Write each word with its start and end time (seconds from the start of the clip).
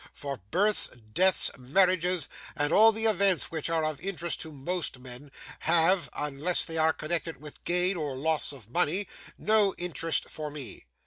For 0.13 0.37
births, 0.49 0.89
deaths, 1.13 1.51
marriages, 1.59 2.27
and 2.55 2.73
all 2.73 2.91
the 2.91 3.05
events 3.05 3.51
which 3.51 3.69
are 3.69 3.85
of 3.85 4.01
interest 4.01 4.41
to 4.41 4.51
most 4.51 4.97
men, 4.97 5.29
have 5.59 6.09
(unless 6.15 6.65
they 6.65 6.79
are 6.79 6.91
connected 6.91 7.37
with 7.39 7.63
gain 7.65 7.95
or 7.97 8.15
loss 8.15 8.51
of 8.51 8.67
money) 8.71 9.07
no 9.37 9.75
interest 9.77 10.27
for 10.31 10.49
me. 10.49 10.85